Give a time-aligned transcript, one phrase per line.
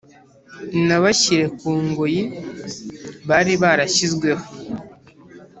[0.79, 2.23] inabashyire ku ngoyi
[3.29, 4.45] bari barashyizweho.